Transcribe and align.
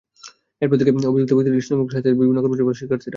এরপর 0.63 0.77
থেকে 0.79 0.91
অভিযুক্ত 1.11 1.31
ব্যক্তিদের 1.35 1.55
দৃষ্টান্তমূলক 1.57 1.91
শাস্তির 1.93 2.07
দাবিতে 2.09 2.19
বিভিন্ন 2.21 2.39
কর্মসূচি 2.43 2.59
পালন 2.63 2.67
করছেন 2.69 2.79
শিক্ষার্থীরা। 2.81 3.09